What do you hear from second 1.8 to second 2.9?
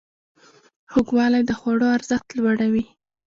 ارزښت لوړوي.